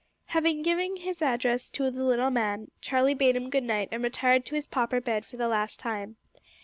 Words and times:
Having 0.33 0.63
given 0.63 0.95
his 0.95 1.21
address 1.21 1.69
to 1.69 1.91
the 1.91 2.03
little 2.03 2.31
man, 2.31 2.71
Charlie 2.81 3.13
bade 3.13 3.35
him 3.35 3.51
good 3.51 3.63
night 3.63 3.87
and 3.91 4.01
retired 4.01 4.47
to 4.47 4.55
his 4.55 4.65
pauper 4.65 4.99
bed 4.99 5.25
for 5.27 5.37
the 5.37 5.47
last 5.47 5.79
time. 5.79 6.15